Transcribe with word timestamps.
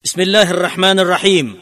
بسم 0.00 0.20
الله 0.20 0.50
الرحمن 0.56 0.96
الرحيم 1.04 1.60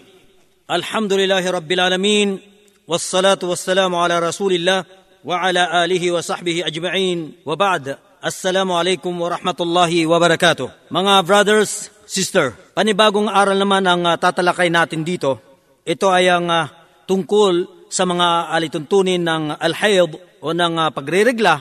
الحمد 0.71 1.13
لله 1.13 1.43
رب 1.51 1.71
العالمين 1.73 2.39
والصلاة 2.87 3.43
والسلام 3.43 3.91
على 3.91 4.19
رسول 4.23 4.55
الله 4.55 4.85
وعلى 5.27 5.63
آله 5.85 6.03
وصحبه 6.15 6.63
أجمعين 6.71 7.43
وبعد 7.43 7.99
السلام 8.23 8.69
عليكم 8.73 9.11
ورحمة 9.11 9.59
الله 9.61 10.07
وبركاته 10.07 10.71
Mga 10.87 11.15
brothers, 11.27 11.91
sister, 12.07 12.55
panibagong 12.79 13.27
aral 13.27 13.59
naman 13.59 13.83
ang 13.91 14.07
uh, 14.07 14.15
tatalakay 14.15 14.71
natin 14.71 15.03
dito. 15.03 15.43
Ito 15.83 16.07
ay 16.07 16.31
ang 16.31 16.47
uh, 16.47 16.71
tungkol 17.11 17.67
sa 17.91 18.07
mga 18.07 18.55
alituntunin 18.55 19.19
ng 19.19 19.59
al-hayd 19.59 20.15
o 20.39 20.55
ng 20.55 20.79
uh, 20.79 20.95
pagreregla 20.95 21.59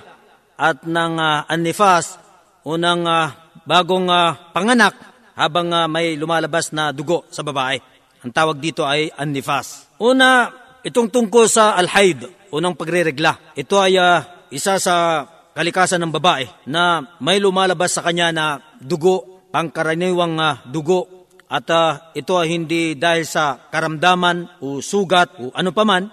at 0.54 0.86
ng 0.86 1.14
uh, 1.18 1.50
an-nifas 1.50 2.22
o 2.62 2.78
ng 2.78 3.02
uh, 3.02 3.34
bagong 3.66 4.14
uh, 4.14 4.54
panganak 4.54 5.08
habang 5.38 5.70
uh, 5.70 5.86
may 5.86 6.18
lumalabas 6.18 6.74
na 6.74 6.90
dugo 6.90 7.30
sa 7.30 7.46
babae. 7.46 7.78
Ang 8.26 8.34
tawag 8.34 8.58
dito 8.58 8.82
ay 8.82 9.14
annifas. 9.14 9.86
Una, 10.02 10.50
itong 10.82 11.14
tungkol 11.14 11.46
sa 11.46 11.78
alhaid, 11.78 12.26
unang 12.50 12.74
pagreregla. 12.74 13.54
Ito 13.54 13.76
ay 13.78 14.02
uh, 14.02 14.50
isa 14.50 14.82
sa 14.82 15.24
kalikasan 15.54 16.02
ng 16.02 16.14
babae 16.14 16.50
na 16.66 17.06
may 17.22 17.38
lumalabas 17.38 17.94
sa 17.94 18.02
kanya 18.02 18.34
na 18.34 18.46
dugo, 18.82 19.48
pangkaraniwang 19.54 20.42
uh, 20.42 20.66
dugo 20.66 21.30
at 21.48 21.70
uh, 21.72 22.12
ito 22.12 22.36
ay 22.36 22.52
hindi 22.52 22.98
dahil 22.98 23.24
sa 23.24 23.56
karamdaman 23.72 24.60
o 24.60 24.84
sugat 24.84 25.40
o 25.40 25.54
ano 25.56 25.72
paman, 25.72 26.10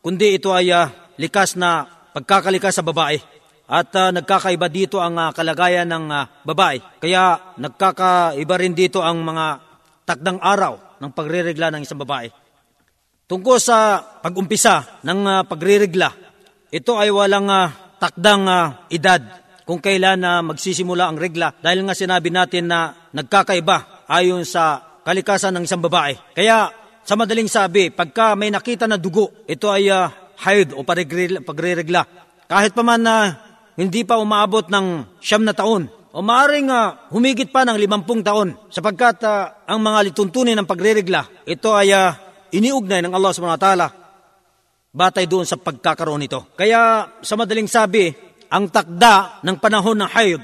kundi 0.00 0.38
ito 0.38 0.54
ay 0.54 0.72
uh, 0.72 0.88
likas 1.20 1.58
na 1.60 1.84
pagkakalikas 2.14 2.80
sa 2.80 2.86
babae 2.86 3.41
at 3.72 3.88
uh, 3.96 4.12
nagkakaiba 4.12 4.68
dito 4.68 5.00
ang 5.00 5.16
uh, 5.16 5.32
kalagayan 5.32 5.88
ng 5.88 6.04
uh, 6.12 6.44
babae. 6.44 6.76
Kaya 7.00 7.56
nagkakaiba 7.56 8.54
rin 8.60 8.76
dito 8.76 9.00
ang 9.00 9.24
mga 9.24 9.46
takdang 10.04 10.36
araw 10.44 11.00
ng 11.00 11.10
pagreregla 11.16 11.72
ng 11.72 11.80
isang 11.80 11.96
babae. 12.04 12.28
Tungkol 13.24 13.56
sa 13.56 14.04
pag-umpisa 14.20 15.00
ng 15.00 15.20
uh, 15.24 15.40
pagreregla, 15.48 16.12
ito 16.68 17.00
ay 17.00 17.08
walang 17.08 17.48
uh, 17.48 17.96
takdang 17.96 18.44
uh, 18.44 18.84
edad 18.92 19.40
kung 19.64 19.80
kailan 19.80 20.20
na 20.20 20.44
uh, 20.44 20.52
magsisimula 20.52 21.08
ang 21.08 21.16
regla 21.16 21.56
dahil 21.64 21.88
nga 21.88 21.96
sinabi 21.96 22.28
natin 22.28 22.68
na 22.68 23.08
nagkakaiba 23.08 24.04
ayon 24.04 24.44
sa 24.44 24.84
kalikasan 25.00 25.56
ng 25.56 25.64
isang 25.64 25.80
babae. 25.80 26.12
Kaya 26.36 26.68
sa 27.08 27.16
madaling 27.16 27.48
sabi, 27.48 27.88
pagka 27.88 28.36
may 28.36 28.52
nakita 28.52 28.84
na 28.84 29.00
dugo, 29.00 29.32
ito 29.48 29.72
ay 29.72 29.88
uh, 29.88 30.12
haid 30.44 30.76
o 30.76 30.84
pagre-regla. 30.84 32.04
Kahit 32.52 32.76
pa 32.76 32.84
man 32.84 33.00
na 33.00 33.16
hindi 33.76 34.04
pa 34.04 34.20
umaabot 34.20 34.68
ng 34.68 35.18
siyam 35.22 35.42
na 35.42 35.56
taon 35.56 35.88
o 36.12 36.20
maaaring 36.20 36.68
uh, 36.68 37.08
humigit 37.08 37.48
pa 37.48 37.64
ng 37.64 37.80
limampung 37.80 38.20
taon 38.20 38.52
sapagkat 38.68 39.24
uh, 39.24 39.64
ang 39.64 39.80
mga 39.80 40.12
lituntunin 40.12 40.56
ng 40.60 40.68
pagreregla, 40.68 41.48
ito 41.48 41.72
ay 41.72 41.88
uh, 41.96 42.12
iniugnay 42.52 43.00
ng 43.00 43.12
Allah 43.16 43.32
subhanahu 43.32 43.56
wa 43.56 43.64
ta'ala 43.64 43.88
batay 44.92 45.24
doon 45.24 45.48
sa 45.48 45.56
pagkakaroon 45.56 46.20
nito. 46.20 46.52
Kaya 46.52 47.08
sa 47.24 47.34
madaling 47.40 47.64
sabi, 47.64 48.12
ang 48.52 48.68
takda 48.68 49.40
ng 49.40 49.56
panahon 49.56 49.96
ng 50.04 50.10
hayod 50.12 50.42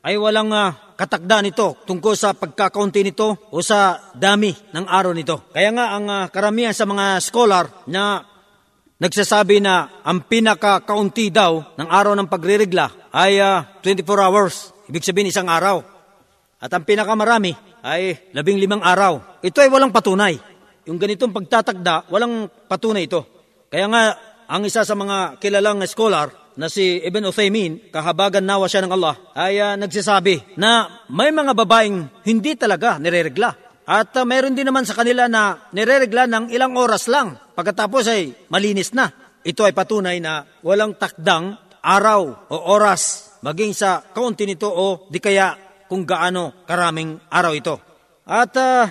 ay 0.00 0.16
walang 0.16 0.48
uh, 0.48 0.96
katakda 0.96 1.44
nito 1.44 1.76
tungkol 1.84 2.16
sa 2.16 2.32
pagkakaunti 2.32 3.04
nito 3.04 3.52
o 3.52 3.60
sa 3.60 4.00
dami 4.16 4.48
ng 4.72 4.88
araw 4.88 5.12
nito. 5.12 5.52
Kaya 5.52 5.70
nga 5.76 5.92
ang 5.92 6.06
uh, 6.08 6.24
karamihan 6.32 6.72
sa 6.72 6.88
mga 6.88 7.20
scholar 7.20 7.68
na 7.84 8.24
nagsasabi 9.02 9.58
na 9.58 9.90
ang 10.06 10.22
pinaka-kaunti 10.22 11.34
daw 11.34 11.74
ng 11.74 11.88
araw 11.90 12.14
ng 12.14 12.30
pagriregla 12.30 13.10
ay 13.10 13.42
uh, 13.42 13.66
ah, 13.66 13.82
24 13.82 14.06
hours. 14.22 14.70
Ibig 14.86 15.02
sabihin 15.02 15.34
isang 15.34 15.50
araw. 15.50 15.82
At 16.62 16.70
ang 16.70 16.86
pinakamarami 16.86 17.58
ay 17.82 18.30
labing 18.30 18.62
limang 18.62 18.78
araw. 18.78 19.42
Ito 19.42 19.58
ay 19.58 19.66
walang 19.66 19.90
patunay. 19.90 20.38
Yung 20.86 21.02
ganitong 21.02 21.34
pagtatakda, 21.34 22.06
walang 22.14 22.46
patunay 22.70 23.10
ito. 23.10 23.26
Kaya 23.66 23.90
nga, 23.90 24.02
ang 24.46 24.62
isa 24.62 24.86
sa 24.86 24.94
mga 24.94 25.42
kilalang 25.42 25.82
scholar 25.90 26.30
na 26.54 26.70
si 26.70 27.02
Ibn 27.02 27.26
Uthaymin, 27.26 27.90
kahabagan 27.90 28.46
nawa 28.46 28.70
siya 28.70 28.86
ng 28.86 28.92
Allah, 28.94 29.18
ay 29.34 29.58
uh, 29.58 29.74
nagsasabi 29.74 30.54
na 30.54 31.02
may 31.10 31.34
mga 31.34 31.50
babaeng 31.58 32.06
hindi 32.22 32.54
talaga 32.54 33.02
nireregla. 33.02 33.71
At 33.82 34.14
uh, 34.14 34.22
mayroon 34.22 34.54
din 34.54 34.68
naman 34.68 34.86
sa 34.86 34.94
kanila 34.94 35.26
na 35.26 35.70
nireregla 35.74 36.30
ng 36.30 36.44
ilang 36.54 36.78
oras 36.78 37.10
lang. 37.10 37.34
Pagkatapos 37.54 38.04
ay 38.06 38.30
malinis 38.46 38.94
na. 38.94 39.10
Ito 39.42 39.66
ay 39.66 39.74
patunay 39.74 40.22
na 40.22 40.46
walang 40.62 40.94
takdang 40.94 41.58
araw 41.82 42.46
o 42.46 42.56
oras 42.70 43.34
maging 43.42 43.74
sa 43.74 43.98
kaunti 44.06 44.46
nito 44.46 44.70
o 44.70 45.10
di 45.10 45.18
kaya 45.18 45.58
kung 45.90 46.06
gaano 46.06 46.62
karaming 46.62 47.18
araw 47.26 47.52
ito. 47.52 47.74
At 48.22 48.54
uh, 48.54 48.86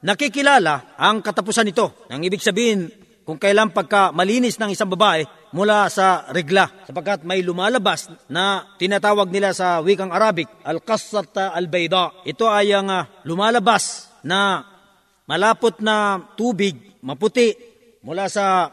nakikilala 0.00 0.96
ang 0.96 1.20
katapusan 1.20 1.68
nito. 1.68 2.08
Ang 2.08 2.24
ibig 2.24 2.40
sabihin, 2.40 2.88
kung 3.30 3.38
kailan 3.38 3.70
pagka 3.70 4.10
malinis 4.10 4.58
ng 4.58 4.74
isang 4.74 4.90
babae 4.90 5.22
mula 5.54 5.86
sa 5.86 6.26
regla 6.34 6.66
sapagkat 6.82 7.22
may 7.22 7.46
lumalabas 7.46 8.10
na 8.26 8.66
tinatawag 8.74 9.30
nila 9.30 9.54
sa 9.54 9.78
wikang 9.78 10.10
Arabic 10.10 10.50
al-qassat 10.66 11.38
al-bayda. 11.38 12.26
Ito 12.26 12.50
ay 12.50 12.74
ang 12.74 12.90
uh, 12.90 13.06
lumalabas 13.22 14.10
na 14.26 14.66
malapot 15.30 15.78
na 15.78 16.18
tubig, 16.34 16.98
maputi, 17.06 17.54
mula 18.02 18.26
sa 18.26 18.66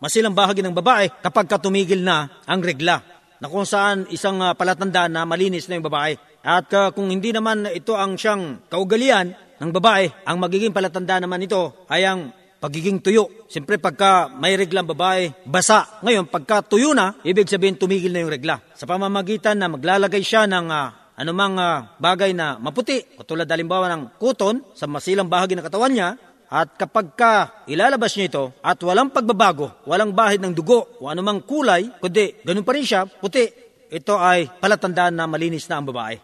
masilang 0.00 0.32
bahagi 0.32 0.64
ng 0.64 0.72
babae 0.72 1.12
kapag 1.20 1.44
katumigil 1.44 2.00
na 2.00 2.32
ang 2.48 2.64
regla 2.64 3.04
na 3.44 3.52
kung 3.52 3.68
saan 3.68 4.08
isang 4.08 4.40
uh, 4.40 4.56
palatandaan 4.56 5.20
na 5.20 5.28
malinis 5.28 5.68
na 5.68 5.76
yung 5.76 5.84
babae. 5.84 6.16
At 6.40 6.72
uh, 6.72 6.96
kung 6.96 7.12
hindi 7.12 7.28
naman 7.28 7.68
ito 7.76 7.92
ang 7.92 8.16
siyang 8.16 8.72
kaugalian 8.72 9.36
ng 9.60 9.68
babae, 9.68 10.24
ang 10.24 10.40
magiging 10.40 10.72
palatandaan 10.72 11.28
naman 11.28 11.44
ito 11.44 11.84
ay 11.92 12.08
ang 12.08 12.32
pagiging 12.58 12.98
tuyo. 13.02 13.46
Siyempre 13.46 13.78
pagka 13.78 14.28
may 14.28 14.58
reglang 14.58 14.86
babae, 14.86 15.32
basa. 15.46 16.02
Ngayon, 16.04 16.28
pagka 16.28 16.62
tuyo 16.62 16.92
na, 16.92 17.16
ibig 17.22 17.48
sabihin 17.48 17.78
tumigil 17.78 18.12
na 18.12 18.22
yung 18.22 18.34
regla. 18.34 18.60
Sa 18.74 18.84
pamamagitan 18.84 19.58
na 19.58 19.70
maglalagay 19.70 20.22
siya 20.22 20.44
ng 20.50 20.66
uh, 20.68 21.14
anumang 21.18 21.56
uh, 21.58 21.98
bagay 21.98 22.34
na 22.34 22.58
maputi, 22.58 23.02
katulad 23.18 23.48
halimbawa 23.48 23.90
ng 23.94 24.20
kuton 24.20 24.62
sa 24.74 24.86
masilang 24.86 25.26
bahagi 25.26 25.58
ng 25.58 25.66
katawan 25.66 25.94
niya, 25.94 26.10
at 26.48 26.80
kapag 26.80 27.12
ka 27.12 27.32
ilalabas 27.68 28.16
niya 28.16 28.32
ito 28.32 28.44
at 28.64 28.80
walang 28.80 29.12
pagbabago, 29.12 29.84
walang 29.84 30.16
bahid 30.16 30.40
ng 30.40 30.56
dugo 30.56 30.96
o 30.96 31.12
anumang 31.12 31.44
kulay, 31.44 31.92
kundi 32.00 32.40
ganun 32.40 32.64
pa 32.64 32.72
rin 32.72 32.88
siya, 32.88 33.04
puti, 33.04 33.44
ito 33.92 34.16
ay 34.16 34.48
palatandaan 34.56 35.12
na 35.12 35.28
malinis 35.28 35.68
na 35.68 35.80
ang 35.80 35.92
babae. 35.92 36.16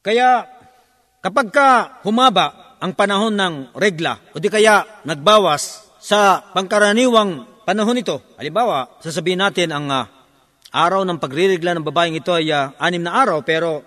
Kaya 0.00 0.48
kapag 1.20 1.52
ka 1.52 1.68
humaba 2.08 2.69
ang 2.80 2.96
panahon 2.96 3.36
ng 3.36 3.76
regla, 3.76 4.16
o 4.32 4.40
di 4.40 4.48
kaya 4.48 5.04
nagbawas 5.04 5.92
sa 6.00 6.40
pangkaraniwang 6.56 7.62
panahon 7.68 8.00
ito, 8.00 8.24
halimbawa, 8.40 8.98
sasabihin 9.04 9.44
natin 9.44 9.68
ang 9.68 9.86
uh, 9.92 10.08
araw 10.72 11.04
ng 11.04 11.20
pagriregla 11.20 11.76
ng 11.76 11.84
babaeng 11.84 12.16
ito 12.16 12.32
ay 12.32 12.48
uh, 12.48 12.72
anim 12.80 13.04
na 13.04 13.20
araw, 13.20 13.44
pero 13.44 13.84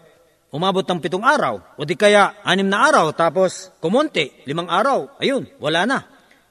umabot 0.54 0.86
ng 0.86 1.02
pitong 1.02 1.26
araw, 1.26 1.58
o 1.76 1.82
di 1.82 1.98
kaya 1.98 2.46
anim 2.46 2.70
na 2.70 2.86
araw, 2.86 3.10
tapos 3.18 3.74
kumonti, 3.82 4.46
limang 4.46 4.70
araw, 4.70 5.18
ayun, 5.18 5.50
wala 5.58 5.90
na. 5.90 6.00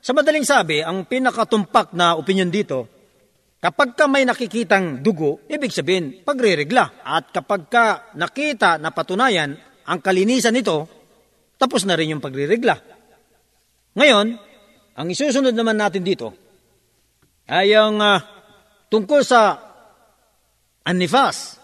Sa 0.03 0.11
madaling 0.11 0.43
sabi, 0.43 0.83
ang 0.83 1.07
pinakatumpak 1.07 1.95
na 1.95 2.19
opinion 2.19 2.51
dito, 2.51 2.91
kapag 3.63 3.95
ka 3.95 4.11
may 4.11 4.27
nakikitang 4.27 4.99
dugo, 4.99 5.47
ibig 5.47 5.71
sabihin, 5.71 6.27
pagre-regla. 6.27 7.07
At 7.07 7.31
kapag 7.31 7.71
ka 7.71 8.11
nakita 8.19 8.83
na 8.83 8.91
patunayan 8.91 9.55
ang 9.87 10.03
kalinisan 10.03 10.59
nito, 10.59 11.02
tapos 11.63 11.87
na 11.87 11.95
rin 11.95 12.19
yung 12.19 12.23
pagre-regla. 12.23 12.75
Ngayon, 13.95 14.27
ang 14.99 15.07
isusunod 15.07 15.55
naman 15.55 15.79
natin 15.79 16.03
dito 16.03 16.35
ay 17.47 17.71
ang 17.79 18.03
uh, 18.03 18.19
tungkol 18.91 19.23
sa 19.23 19.63
anifas. 20.83 21.63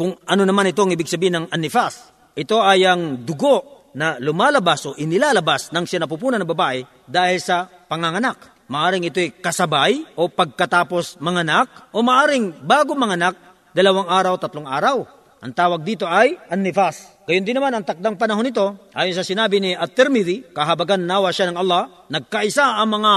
Kung 0.00 0.16
ano 0.24 0.42
naman 0.48 0.72
ito 0.72 0.80
ang 0.80 0.96
ibig 0.96 1.12
sabihin 1.12 1.44
ng 1.44 1.46
anifas. 1.52 2.08
Ito 2.32 2.64
ay 2.64 2.88
ang 2.88 3.20
dugo 3.28 3.84
na 3.92 4.16
lumalabas 4.16 4.88
o 4.88 4.96
inilalabas 4.96 5.68
ng 5.76 5.84
sinapupunan 5.84 6.40
ng 6.40 6.48
babae 6.48 6.80
dahil 7.04 7.36
sa 7.36 7.68
panganganak. 7.68 8.64
Maaring 8.72 9.04
ito'y 9.12 9.36
kasabay 9.44 10.16
o 10.16 10.32
pagkatapos 10.32 11.20
manganak 11.20 11.92
o 11.92 12.00
maaring 12.00 12.64
bago 12.64 12.96
manganak, 12.96 13.36
dalawang 13.76 14.08
araw, 14.08 14.40
tatlong 14.40 14.64
araw. 14.64 15.04
Ang 15.42 15.58
tawag 15.58 15.82
dito 15.82 16.06
ay 16.06 16.38
annifas. 16.54 17.18
Gayon 17.26 17.42
din 17.42 17.58
naman 17.58 17.74
ang 17.74 17.82
takdang 17.82 18.14
panahon 18.14 18.46
nito, 18.46 18.86
ayon 18.94 19.10
sa 19.10 19.26
sinabi 19.26 19.58
ni 19.58 19.74
At-Tirmidhi, 19.74 20.54
kahabagan 20.54 21.02
nawa 21.02 21.34
siya 21.34 21.50
ng 21.50 21.58
Allah, 21.58 22.06
nagkaisa 22.14 22.78
ang 22.78 23.02
mga 23.02 23.14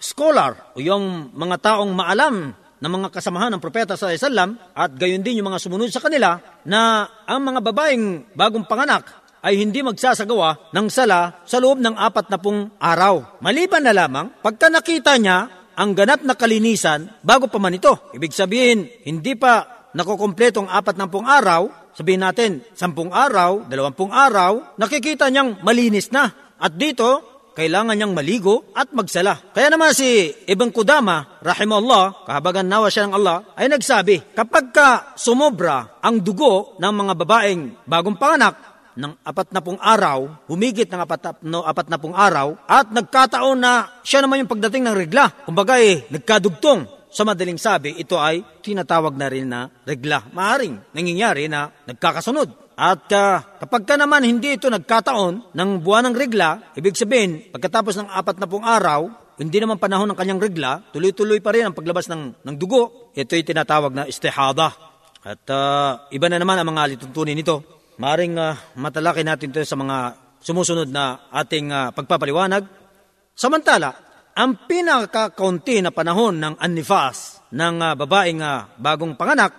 scholar 0.00 0.72
o 0.72 0.80
yung 0.80 1.36
mga 1.36 1.56
taong 1.60 1.92
maalam 1.92 2.56
ng 2.56 2.92
mga 2.96 3.12
kasamahan 3.12 3.52
ng 3.52 3.60
propeta 3.60 3.92
sa 3.92 4.08
Islam 4.08 4.56
at 4.72 4.96
gayon 4.96 5.20
din 5.20 5.44
yung 5.44 5.52
mga 5.52 5.60
sumunod 5.60 5.92
sa 5.92 6.00
kanila 6.00 6.40
na 6.64 7.12
ang 7.28 7.44
mga 7.44 7.60
babaeng 7.60 8.32
bagong 8.32 8.64
panganak 8.64 9.12
ay 9.44 9.60
hindi 9.60 9.84
magsasagawa 9.84 10.72
ng 10.72 10.88
sala 10.88 11.44
sa 11.44 11.60
loob 11.60 11.76
ng 11.76 11.92
apat 11.92 12.32
na 12.32 12.40
pong 12.40 12.72
araw. 12.80 13.36
Maliban 13.44 13.84
na 13.84 13.92
lamang, 13.92 14.32
pagka 14.40 14.72
nakita 14.72 15.12
niya 15.20 15.68
ang 15.76 15.92
ganap 15.92 16.24
na 16.24 16.32
kalinisan 16.32 17.20
bago 17.20 17.52
pa 17.52 17.60
man 17.60 17.76
ito. 17.76 18.08
Ibig 18.16 18.32
sabihin, 18.32 18.88
hindi 19.04 19.36
pa 19.36 19.75
nakukompleto 19.96 20.60
ang 20.60 20.70
apat 20.70 21.00
na 21.00 21.08
pong 21.08 21.24
araw, 21.24 21.72
sabihin 21.96 22.20
natin, 22.20 22.60
sampung 22.76 23.08
araw, 23.08 23.64
dalawampung 23.64 24.12
araw, 24.12 24.76
nakikita 24.76 25.32
niyang 25.32 25.64
malinis 25.64 26.12
na. 26.12 26.28
At 26.60 26.76
dito, 26.76 27.36
kailangan 27.56 27.96
niyang 27.96 28.12
maligo 28.12 28.68
at 28.76 28.92
magsala. 28.92 29.56
Kaya 29.56 29.72
naman 29.72 29.96
si 29.96 30.28
Ibn 30.44 30.68
Kudama, 30.68 31.40
rahimahullah, 31.40 32.28
kahabagan 32.28 32.68
nawa 32.68 32.92
siya 32.92 33.08
ng 33.08 33.16
Allah, 33.16 33.48
ay 33.56 33.72
nagsabi, 33.72 34.36
kapag 34.36 34.76
ka 34.76 35.16
sumobra 35.16 35.96
ang 36.04 36.20
dugo 36.20 36.76
ng 36.76 36.92
mga 36.92 37.12
babaeng 37.16 37.62
bagong 37.88 38.20
panganak, 38.20 38.76
ng 38.96 39.12
apat 39.28 39.52
na 39.52 39.60
pong 39.60 39.76
araw, 39.76 40.48
humigit 40.48 40.88
ng 40.88 41.00
apat, 41.04 41.44
no, 41.44 41.60
apat 41.60 41.92
na 41.92 42.00
pong 42.00 42.16
araw, 42.16 42.56
at 42.64 42.88
nagkataon 42.88 43.60
na 43.60 44.00
siya 44.00 44.24
naman 44.24 44.40
yung 44.40 44.50
pagdating 44.50 44.88
ng 44.88 44.96
regla. 44.96 45.28
Kumbaga 45.44 45.76
eh, 45.76 46.08
nagkadugtong. 46.08 46.95
Sa 47.16 47.24
madaling 47.24 47.56
sabi, 47.56 47.96
ito 47.96 48.20
ay 48.20 48.44
tinatawag 48.60 49.16
na 49.16 49.32
rin 49.32 49.48
na 49.48 49.72
regla. 49.88 50.28
Maaring 50.36 50.92
nangyayari 50.92 51.48
na 51.48 51.72
nagkakasunod. 51.88 52.76
At 52.76 53.08
uh, 53.08 53.40
kapag 53.56 53.88
ka 53.88 53.96
naman 53.96 54.20
hindi 54.20 54.60
ito 54.60 54.68
nagkataon 54.68 55.56
ng 55.56 55.70
buwan 55.80 56.12
ng 56.12 56.14
regla, 56.14 56.76
ibig 56.76 56.92
sabihin, 56.92 57.48
pagkatapos 57.56 57.96
ng 57.96 58.12
apat 58.12 58.36
na 58.36 58.44
pong 58.44 58.68
araw, 58.68 59.08
hindi 59.40 59.56
naman 59.56 59.80
panahon 59.80 60.12
ng 60.12 60.18
kanyang 60.20 60.44
regla, 60.44 60.84
tuloy-tuloy 60.92 61.40
pa 61.40 61.56
rin 61.56 61.64
ang 61.64 61.72
paglabas 61.72 62.04
ng, 62.12 62.44
ng 62.44 62.54
dugo. 62.60 63.08
Ito 63.16 63.32
ay 63.32 63.48
tinatawag 63.48 63.96
na 63.96 64.04
istihada. 64.04 64.76
At 65.24 65.40
uh, 65.48 66.12
iba 66.12 66.28
na 66.28 66.36
naman 66.36 66.60
ang 66.60 66.68
mga 66.68 67.00
lituntunin 67.00 67.32
nito. 67.32 67.64
Maring 67.96 68.36
uh, 68.36 68.76
matalaki 68.76 69.24
natin 69.24 69.56
ito 69.56 69.64
sa 69.64 69.72
mga 69.80 70.20
sumusunod 70.44 70.92
na 70.92 71.32
ating 71.32 71.72
uh, 71.72 71.96
pagpapaliwanag. 71.96 72.68
Samantala, 73.32 74.05
ang 74.36 74.68
pinakakaunti 74.68 75.80
na 75.80 75.88
panahon 75.88 76.36
ng 76.36 76.54
anifas 76.60 77.40
ng 77.56 77.80
uh, 77.80 77.92
babaeng 77.96 78.44
uh, 78.44 78.68
bagong 78.76 79.16
panganak, 79.16 79.56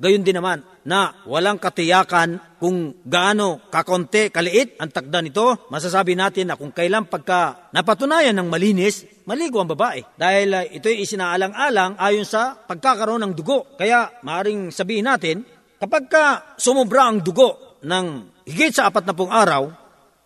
gayon 0.00 0.24
din 0.24 0.40
naman 0.40 0.64
na 0.88 1.12
walang 1.28 1.60
katiyakan 1.60 2.56
kung 2.56 3.04
gaano 3.04 3.68
kakonti, 3.68 4.32
kaliit 4.32 4.80
ang 4.80 4.88
takda 4.88 5.20
nito, 5.20 5.68
masasabi 5.68 6.16
natin 6.16 6.48
na 6.48 6.56
kung 6.56 6.72
kailan 6.72 7.04
pagka 7.04 7.68
napatunayan 7.76 8.32
ng 8.32 8.48
malinis, 8.48 9.04
maligo 9.28 9.60
ang 9.60 9.68
babae. 9.68 10.00
Dahil 10.16 10.48
uh, 10.56 10.64
ito'y 10.72 11.04
isinaalang-alang 11.04 12.00
ayon 12.00 12.24
sa 12.24 12.56
pagkakaroon 12.56 13.28
ng 13.28 13.32
dugo. 13.36 13.76
Kaya 13.76 14.08
maaring 14.24 14.72
sabihin 14.72 15.04
natin, 15.04 15.44
kapag 15.76 16.08
ka 16.08 16.24
sumubra 16.56 17.12
ang 17.12 17.20
dugo 17.20 17.76
ng 17.84 18.32
higit 18.48 18.72
sa 18.72 18.88
apat 18.88 19.04
na 19.04 19.12
pong 19.12 19.28
araw, 19.28 19.68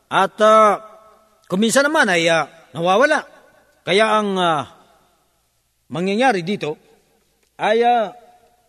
at 0.06 0.38
uh, 0.38 0.78
kuminsan 1.50 1.90
naman 1.90 2.06
ay 2.06 2.30
uh, 2.30 2.46
nawawala, 2.78 3.37
kaya 3.88 4.20
ang 4.20 4.36
uh, 4.36 4.68
mangyayari 5.88 6.44
dito 6.44 6.76
ay 7.56 7.80
uh, 7.80 8.12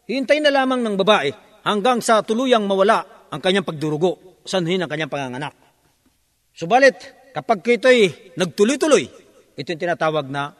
hintay 0.07 0.39
na 0.39 0.47
lamang 0.47 0.79
ng 0.79 0.95
babae 0.95 1.27
hanggang 1.67 1.99
sa 1.99 2.23
tuluyang 2.23 2.63
mawala 2.63 3.27
ang 3.27 3.43
kanyang 3.43 3.67
pagdurugo, 3.67 4.39
sanhin 4.47 4.79
ang 4.79 4.87
kanyang 4.87 5.11
panganganak. 5.11 5.51
Subalit, 6.55 6.95
kapag 7.35 7.59
ito'y 7.67 8.31
nagtuloy-tuloy, 8.39 9.11
ito 9.59 9.67
yung 9.67 9.83
tinatawag 9.83 10.31
na 10.31 10.55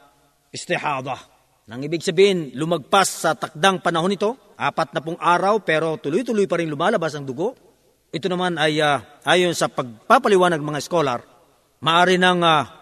istihada. 0.52 1.16
Nang 1.64 1.80
ibig 1.80 2.04
sabihin, 2.04 2.52
lumagpas 2.52 3.24
sa 3.24 3.32
takdang 3.32 3.80
panahon 3.80 4.12
nito, 4.12 4.36
apat 4.60 4.92
na 4.92 5.00
pong 5.00 5.16
araw 5.16 5.64
pero 5.64 5.96
tuloy-tuloy 5.96 6.44
pa 6.44 6.60
rin 6.60 6.68
lumalabas 6.68 7.16
ang 7.16 7.24
dugo. 7.24 7.56
Ito 8.12 8.28
naman 8.28 8.60
ay 8.60 8.76
uh, 8.76 9.24
ayon 9.24 9.56
sa 9.56 9.72
pagpapaliwanag 9.72 10.60
mga 10.60 10.84
scholar, 10.84 11.24
maari 11.80 12.20
nang 12.20 12.44
uh, 12.44 12.79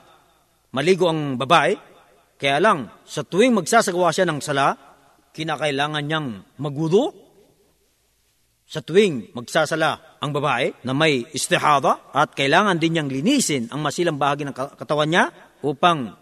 maligo 0.73 1.09
ang 1.09 1.41
babae, 1.41 1.76
kaya 2.38 2.62
lang, 2.62 2.87
sa 3.03 3.26
tuwing 3.26 3.50
magsasagawa 3.50 4.15
siya 4.15 4.29
ng 4.29 4.38
sala, 4.38 4.79
kinakailangan 5.35 6.05
niyang 6.06 6.29
magudo. 6.62 7.26
Sa 8.69 8.85
tuwing 8.85 9.32
magsasala 9.32 10.20
ang 10.20 10.31
babae 10.31 10.85
na 10.85 10.93
may 10.93 11.25
istihada 11.32 12.12
at 12.12 12.37
kailangan 12.37 12.76
din 12.76 12.94
niyang 12.94 13.09
linisin 13.09 13.73
ang 13.73 13.81
masilang 13.81 14.20
bahagi 14.20 14.44
ng 14.44 14.53
katawan 14.53 15.09
niya 15.09 15.25
upang 15.65 16.12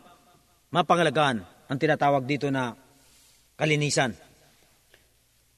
mapangalagaan 0.70 1.42
ang 1.42 1.76
tinatawag 1.76 2.22
dito 2.22 2.46
na 2.48 2.70
kalinisan. 3.58 4.14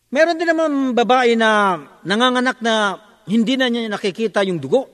Meron 0.08 0.40
din 0.40 0.48
naman 0.48 0.96
babae 0.96 1.36
na 1.36 1.76
nanganganak 2.08 2.64
na 2.64 2.96
hindi 3.28 3.60
na 3.60 3.68
niya 3.68 3.92
nakikita 3.92 4.40
yung 4.48 4.56
dugo. 4.56 4.88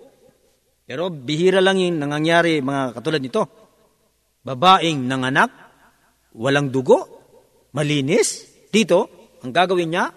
Pero 0.84 1.08
bihira 1.08 1.62
lang 1.62 1.78
yung 1.78 2.02
nangyayari 2.02 2.58
mga 2.58 2.98
katulad 2.98 3.22
nito 3.22 3.63
babaeng 4.44 5.08
nanganak, 5.08 5.50
walang 6.36 6.68
dugo, 6.68 7.08
malinis, 7.72 8.44
dito, 8.68 9.08
ang 9.40 9.50
gagawin 9.50 9.90
niya, 9.90 10.12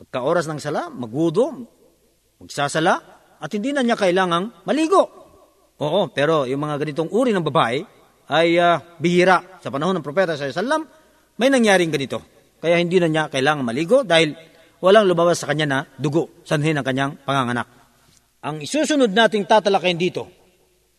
pagka 0.00 0.20
oras 0.20 0.46
ng 0.46 0.60
sala, 0.60 0.92
magudo, 0.92 1.50
magsasala, 2.40 2.94
at 3.40 3.50
hindi 3.56 3.72
na 3.72 3.80
niya 3.80 3.96
kailangang 3.96 4.64
maligo. 4.68 5.02
Oo, 5.80 6.12
pero 6.12 6.44
yung 6.44 6.60
mga 6.60 6.76
ganitong 6.76 7.08
uri 7.08 7.32
ng 7.32 7.44
babae 7.48 7.80
ay 8.28 8.60
uh, 8.60 8.76
bihira. 9.00 9.60
Sa 9.64 9.72
panahon 9.72 9.96
ng 9.96 10.04
propeta 10.04 10.36
sa 10.36 10.52
Salam, 10.52 10.84
may 11.40 11.48
nangyaring 11.48 11.88
ganito. 11.88 12.20
Kaya 12.60 12.76
hindi 12.76 13.00
na 13.00 13.08
niya 13.08 13.32
kailangang 13.32 13.64
maligo 13.64 14.04
dahil 14.04 14.36
walang 14.84 15.08
lumabas 15.08 15.40
sa 15.40 15.48
kanya 15.48 15.66
na 15.66 15.78
dugo, 15.96 16.44
sanhin 16.44 16.76
ang 16.76 16.84
kanyang 16.84 17.16
panganganak. 17.24 17.64
Ang 18.44 18.60
isusunod 18.60 19.08
nating 19.08 19.48
tatalakayin 19.48 19.96
dito 19.96 20.28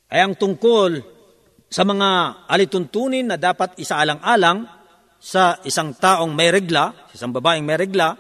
ay 0.10 0.26
ang 0.26 0.34
tungkol 0.34 1.21
sa 1.72 1.88
mga 1.88 2.44
alituntunin 2.52 3.32
na 3.32 3.40
dapat 3.40 3.80
isaalang-alang 3.80 4.68
sa 5.16 5.56
isang 5.64 5.96
taong 5.96 6.36
may 6.36 6.52
regla, 6.52 6.92
sa 7.08 7.14
isang 7.16 7.32
babaeng 7.32 7.64
may 7.64 7.80
regla, 7.80 8.20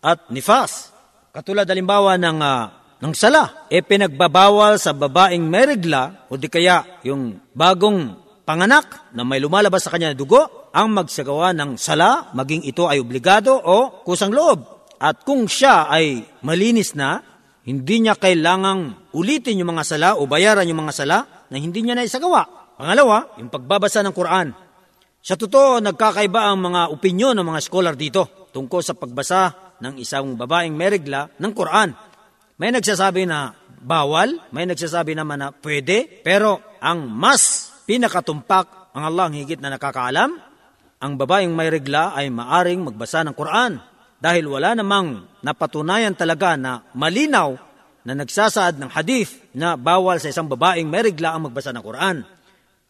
at 0.00 0.32
nifas. 0.32 0.96
Katulad 1.28 1.68
halimbawa 1.68 2.16
ng, 2.16 2.40
uh, 2.40 2.64
ng 3.04 3.12
sala, 3.12 3.68
e 3.68 3.84
pinagbabawal 3.84 4.80
sa 4.80 4.96
babaeng 4.96 5.44
may 5.44 5.68
regla, 5.76 6.24
o 6.32 6.40
di 6.40 6.48
kaya 6.48 7.04
yung 7.04 7.36
bagong 7.52 8.16
panganak 8.48 9.12
na 9.12 9.28
may 9.28 9.44
lumalabas 9.44 9.84
sa 9.84 9.92
kanya 9.92 10.14
na 10.14 10.16
dugo, 10.16 10.72
ang 10.72 10.88
magsagawa 10.96 11.52
ng 11.52 11.76
sala, 11.76 12.32
maging 12.32 12.64
ito 12.64 12.88
ay 12.88 12.96
obligado 12.96 13.52
o 13.60 14.00
kusang 14.08 14.32
loob. 14.32 14.88
At 14.96 15.20
kung 15.28 15.44
siya 15.44 15.92
ay 15.92 16.24
malinis 16.40 16.96
na, 16.96 17.20
hindi 17.68 18.00
niya 18.00 18.16
kailangang 18.16 19.12
ulitin 19.12 19.60
yung 19.60 19.76
mga 19.76 19.84
sala 19.84 20.08
o 20.16 20.24
bayaran 20.24 20.64
yung 20.64 20.86
mga 20.86 20.94
sala 20.96 21.18
na 21.52 21.56
hindi 21.60 21.84
niya 21.84 21.98
na 21.98 22.06
isagawa. 22.06 22.55
Pangalawa, 22.76 23.40
yung 23.40 23.48
pagbabasa 23.48 24.04
ng 24.04 24.12
Quran. 24.12 24.52
Sa 25.24 25.34
totoo, 25.34 25.80
nagkakaiba 25.80 26.52
ang 26.52 26.60
mga 26.60 26.92
opinyon 26.92 27.34
ng 27.34 27.46
mga 27.48 27.60
scholar 27.64 27.96
dito 27.96 28.48
tungkol 28.52 28.84
sa 28.84 28.92
pagbasa 28.92 29.74
ng 29.80 29.96
isang 29.96 30.36
babaeng 30.36 30.76
merigla 30.76 31.32
ng 31.40 31.52
Quran. 31.56 31.96
May 32.60 32.70
nagsasabi 32.76 33.24
na 33.24 33.56
bawal, 33.80 34.38
may 34.52 34.68
nagsasabi 34.68 35.16
naman 35.16 35.40
na 35.40 35.48
pwede, 35.56 36.20
pero 36.20 36.60
ang 36.80 37.08
mas 37.08 37.72
pinakatumpak 37.88 38.92
ang 38.96 39.04
Allah 39.04 39.28
ang 39.28 39.36
higit 39.36 39.60
na 39.60 39.76
nakakaalam, 39.76 40.40
ang 40.96 41.12
babaeng 41.20 41.52
may 41.52 41.68
regla 41.68 42.16
ay 42.16 42.32
maaring 42.32 42.80
magbasa 42.80 43.20
ng 43.28 43.36
Quran 43.36 43.76
dahil 44.16 44.48
wala 44.48 44.72
namang 44.72 45.28
napatunayan 45.44 46.16
talaga 46.16 46.56
na 46.56 46.80
malinaw 46.96 47.52
na 48.08 48.16
nagsasaad 48.16 48.80
ng 48.80 48.88
hadith 48.96 49.36
na 49.52 49.76
bawal 49.76 50.16
sa 50.16 50.32
isang 50.32 50.48
babaeng 50.48 50.88
may 50.88 51.04
regla 51.04 51.36
ang 51.36 51.44
magbasa 51.44 51.76
ng 51.76 51.84
Quran. 51.84 52.35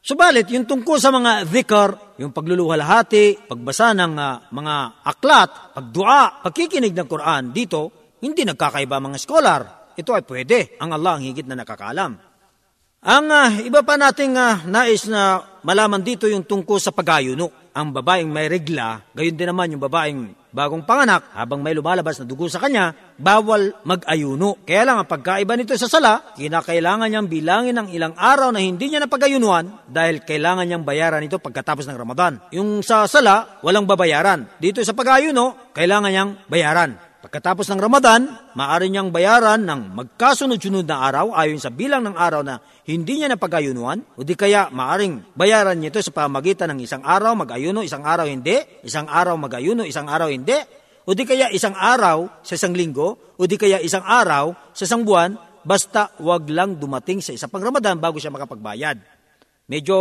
Subalit, 0.06 0.46
yung 0.54 0.62
tungkol 0.62 1.02
sa 1.02 1.10
mga 1.10 1.50
dhikr, 1.50 2.22
yung 2.22 2.30
pagluluhalhati, 2.30 3.50
pagbasa 3.50 3.90
ng 3.90 4.14
uh, 4.14 4.54
mga 4.54 5.02
aklat, 5.02 5.75
pagdua, 5.75 6.46
pagkikinig 6.46 6.94
ng 6.94 7.10
Quran, 7.10 7.50
dito, 7.50 8.14
hindi 8.22 8.46
nagkakaiba 8.46 9.02
mga 9.02 9.18
scholar. 9.18 9.60
Ito 9.98 10.14
ay 10.14 10.22
pwede. 10.30 10.78
Ang 10.78 10.94
Allah 10.94 11.18
ang 11.18 11.26
higit 11.26 11.42
na 11.50 11.58
nakakaalam. 11.58 12.22
Ang 13.02 13.26
uh, 13.34 13.50
iba 13.66 13.82
pa 13.82 13.98
nating 13.98 14.38
uh, 14.38 14.62
nais 14.70 15.10
na 15.10 15.42
malaman 15.66 16.06
dito 16.06 16.30
yung 16.30 16.46
tungkol 16.46 16.78
sa 16.78 16.94
pagayuno. 16.94 17.75
Ang 17.75 17.90
babaeng 17.90 18.30
may 18.30 18.46
regla, 18.46 19.02
gayon 19.10 19.34
din 19.34 19.50
naman 19.50 19.75
yung 19.75 19.82
babaeng 19.82 20.45
bagong 20.56 20.88
panganak, 20.88 21.28
habang 21.36 21.60
may 21.60 21.76
lumalabas 21.76 22.16
na 22.16 22.25
dugo 22.25 22.48
sa 22.48 22.56
kanya, 22.56 22.96
bawal 23.20 23.76
mag-ayuno. 23.84 24.56
Kaya 24.64 24.88
lang 24.88 25.04
ang 25.04 25.08
pagkaiba 25.08 25.52
nito 25.52 25.76
sa 25.76 25.84
sala, 25.84 26.32
kinakailangan 26.32 27.12
niyang 27.12 27.28
bilangin 27.28 27.76
ng 27.76 27.88
ilang 27.92 28.16
araw 28.16 28.56
na 28.56 28.64
hindi 28.64 28.88
niya 28.88 29.04
napagayunuan 29.04 29.84
dahil 29.84 30.25
kailangan 30.25 30.64
niyang 30.64 30.88
bayaran 30.88 31.20
ito 31.20 31.36
pagkatapos 31.36 31.84
ng 31.84 32.00
Ramadan. 32.00 32.40
Yung 32.56 32.80
sa 32.80 33.04
sala, 33.04 33.60
walang 33.60 33.84
babayaran. 33.84 34.48
Dito 34.56 34.80
sa 34.80 34.96
pag-ayuno, 34.96 35.76
kailangan 35.76 36.08
niyang 36.08 36.32
bayaran. 36.48 37.05
Pagkatapos 37.26 37.66
ng 37.75 37.83
Ramadan, 37.83 38.23
maaari 38.54 38.87
niyang 38.87 39.11
bayaran 39.11 39.59
ng 39.59 39.99
magkasunod-sunod 39.99 40.87
na 40.87 41.11
araw 41.11 41.35
ayon 41.35 41.59
sa 41.59 41.75
bilang 41.75 42.06
ng 42.06 42.14
araw 42.14 42.47
na 42.47 42.62
hindi 42.87 43.18
niya 43.18 43.35
napagayunuan, 43.35 43.99
o 44.14 44.23
di 44.23 44.38
kaya 44.38 44.71
maaring 44.71 45.35
bayaran 45.35 45.75
niya 45.75 45.90
ito 45.90 46.06
sa 46.06 46.14
pamagitan 46.14 46.71
ng 46.71 46.87
isang 46.87 47.02
araw 47.02 47.35
mag-ayuno, 47.35 47.83
isang 47.83 48.06
araw 48.06 48.30
hindi, 48.30 48.62
isang 48.87 49.11
araw 49.11 49.35
mag-ayuno, 49.42 49.83
isang 49.83 50.06
araw 50.06 50.30
hindi, 50.30 50.54
o 51.02 51.18
di 51.18 51.26
kaya 51.26 51.50
isang 51.50 51.75
araw 51.75 52.47
sa 52.47 52.54
isang 52.54 52.78
linggo, 52.78 53.35
o 53.35 53.42
di 53.42 53.59
kaya 53.59 53.83
isang 53.83 54.06
araw 54.06 54.54
sa 54.71 54.87
isang 54.87 55.02
buwan, 55.02 55.35
basta 55.66 56.14
wag 56.23 56.47
lang 56.47 56.78
dumating 56.78 57.18
sa 57.18 57.35
isa 57.35 57.50
pang 57.50 57.66
Ramadan 57.66 57.99
bago 57.99 58.23
siya 58.23 58.30
makapagbayad. 58.30 59.02
Medyo 59.66 59.97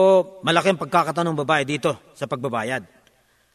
malaki 0.46 0.77
ang 0.77 0.77
pagkakatanong 0.77 1.41
babae 1.41 1.65
dito 1.65 2.13
sa 2.13 2.29
pagbabayad. 2.29 3.04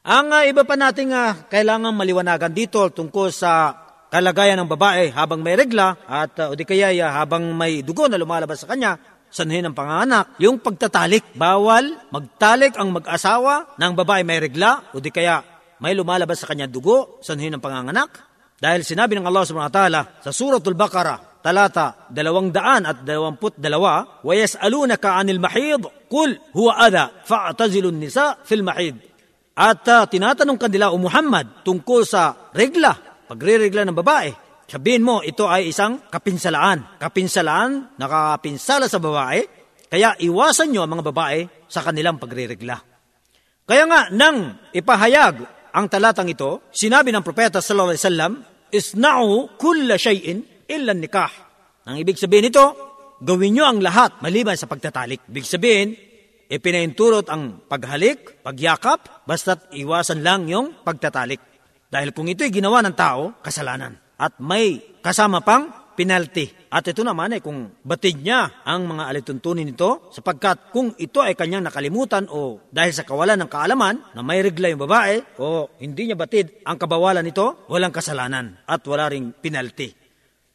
Ang 0.06 0.30
uh, 0.30 0.46
iba 0.46 0.62
pa 0.62 0.78
nating 0.78 1.10
uh, 1.10 1.50
kailangan 1.50 1.90
maliwanagan 1.90 2.54
dito 2.54 2.86
tungkol 2.94 3.34
sa 3.34 3.74
kalagayan 4.14 4.62
ng 4.62 4.70
babae 4.70 5.10
habang 5.10 5.42
may 5.42 5.58
regla 5.58 5.98
at 6.06 6.38
uh, 6.38 6.54
o 6.54 6.56
di 6.56 6.62
kaya 6.62 6.94
uh, 6.94 7.10
habang 7.10 7.58
may 7.58 7.82
dugo 7.82 8.06
na 8.06 8.22
lumalabas 8.22 8.62
sa 8.62 8.70
kanya 8.70 9.02
sanhin 9.36 9.68
ng 9.68 9.76
panganak, 9.76 10.38
yung 10.40 10.62
pagtatalik. 10.64 11.36
Bawal 11.36 11.92
magtalik 12.14 12.78
ang 12.80 12.96
mag-asawa 12.96 13.76
ng 13.76 13.92
babae 13.98 14.24
may 14.24 14.40
regla 14.40 14.94
o 14.96 15.02
di 15.04 15.12
kaya 15.12 15.44
may 15.84 15.92
lumalabas 15.92 16.40
sa 16.40 16.48
kanya 16.48 16.72
dugo, 16.72 17.20
sanhin 17.20 17.52
ng 17.58 17.64
panganganak. 17.64 18.16
Dahil 18.56 18.88
sinabi 18.88 19.20
ng 19.20 19.28
Allah 19.28 19.44
subhanahu 19.44 19.68
wa 19.68 19.76
ta'ala 19.76 20.02
sa 20.24 20.32
suratul 20.32 20.80
Baqarah, 20.80 21.44
talata 21.44 22.08
dalawang 22.08 22.56
daan 22.56 22.88
at 22.88 23.04
dalawamput 23.04 23.60
dalawa, 23.60 24.24
وَيَسْأَلُونَكَ 24.24 25.04
عَنِ 25.04 25.28
الْمَحِيضِ 25.28 25.82
قُلْ 26.08 26.30
هُوَ 26.56 26.72
أَذَى 26.72 27.28
فَاعْتَزِلُوا 27.28 27.92
النِّسَاءَ 27.92 28.48
فِي 28.48 28.54
الْمَحِيضِ 28.64 29.09
at 29.57 29.83
uh, 29.91 30.07
tinatanong 30.07 30.57
kanila 30.57 30.95
o 30.95 30.97
Muhammad 30.97 31.67
tungkol 31.67 32.07
sa 32.07 32.51
regla, 32.55 32.95
pagre-regla 33.27 33.87
ng 33.87 33.97
babae. 33.97 34.31
Sabihin 34.71 35.03
mo, 35.03 35.19
ito 35.27 35.51
ay 35.51 35.75
isang 35.75 36.07
kapinsalaan. 36.07 36.99
Kapinsalaan, 37.03 37.99
nakakapinsala 37.99 38.87
sa 38.87 39.03
babae, 39.03 39.43
kaya 39.91 40.15
iwasan 40.23 40.71
nyo 40.71 40.87
ang 40.87 40.95
mga 40.95 41.07
babae 41.11 41.41
sa 41.67 41.83
kanilang 41.83 42.23
pagre-regla. 42.23 42.79
Kaya 43.67 43.85
nga, 43.91 44.11
nang 44.15 44.71
ipahayag 44.71 45.35
ang 45.75 45.87
talatang 45.91 46.31
ito, 46.31 46.71
sinabi 46.71 47.11
ng 47.11 47.23
propeta 47.27 47.59
sallallahu 47.59 47.95
alaihi 47.95 48.03
wasallam, 48.07 48.33
isna'u 48.71 49.59
kulla 49.59 49.99
shay'in 49.99 50.67
illa 50.71 50.95
nikah. 50.95 51.31
Ang 51.91 51.99
ibig 51.99 52.19
sabihin 52.19 52.51
nito, 52.51 52.67
gawin 53.19 53.59
nyo 53.59 53.67
ang 53.67 53.79
lahat 53.83 54.23
maliban 54.23 54.55
sa 54.55 54.71
pagtatalik. 54.71 55.27
Ibig 55.27 55.47
sabihin, 55.47 55.89
ipinainturot 56.51 57.31
ang 57.31 57.63
paghalik, 57.71 58.43
pagyakap, 58.43 59.23
basta't 59.25 59.71
iwasan 59.71 60.27
lang 60.27 60.51
yung 60.51 60.83
pagtatalik. 60.83 61.39
Dahil 61.87 62.11
kung 62.11 62.27
ito'y 62.27 62.51
ginawa 62.51 62.83
ng 62.83 62.95
tao, 62.99 63.39
kasalanan. 63.39 63.95
At 64.19 64.37
may 64.43 64.83
kasama 65.01 65.41
pang 65.41 65.95
penalty. 65.95 66.51
At 66.71 66.87
ito 66.87 67.03
naman 67.03 67.35
ay 67.35 67.43
kung 67.43 67.83
batid 67.83 68.23
niya 68.23 68.63
ang 68.63 68.87
mga 68.87 69.11
alituntunin 69.11 69.67
nito 69.67 70.09
sapagkat 70.15 70.71
kung 70.71 70.95
ito 70.97 71.19
ay 71.19 71.35
kanyang 71.35 71.67
nakalimutan 71.67 72.31
o 72.31 72.63
dahil 72.71 72.95
sa 72.95 73.03
kawalan 73.03 73.37
ng 73.43 73.51
kaalaman 73.51 73.97
na 74.15 74.23
may 74.23 74.41
regla 74.41 74.71
yung 74.71 74.87
babae 74.87 75.37
o 75.43 75.69
hindi 75.83 76.09
niya 76.09 76.17
batid 76.17 76.63
ang 76.63 76.79
kabawalan 76.79 77.27
nito, 77.27 77.67
walang 77.67 77.93
kasalanan 77.93 78.63
at 78.65 78.81
wala 78.87 79.11
ring 79.11 79.35
penalty. 79.35 79.93